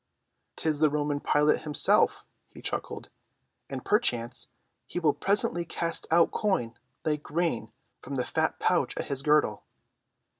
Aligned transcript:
"'Tis 0.55 0.79
the 0.79 0.89
Roman 0.89 1.19
Pilate 1.19 1.61
himself," 1.61 2.25
he 2.49 2.59
chuckled, 2.59 3.09
"and 3.69 3.85
perchance 3.85 4.47
he 4.87 4.97
will 4.99 5.13
presently 5.13 5.63
cast 5.63 6.07
out 6.09 6.31
coin 6.31 6.73
like 7.05 7.21
grain 7.21 7.71
from 8.01 8.15
the 8.15 8.25
fat 8.25 8.57
pouch 8.59 8.97
at 8.97 9.09
his 9.09 9.21
girdle." 9.21 9.63